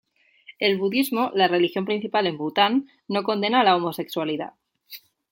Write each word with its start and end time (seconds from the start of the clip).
El 0.57 0.79
budismo, 0.79 1.29
la 1.35 1.47
religión 1.47 1.85
principal 1.85 2.25
en 2.25 2.35
Bután, 2.35 2.87
no 3.07 3.21
condena 3.21 3.63
la 3.63 3.75
homosexualidad. 3.75 4.53